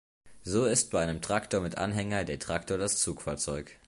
[0.41, 3.77] So ist bei einem Traktor mit Anhänger der Traktor das Zugfahrzeug.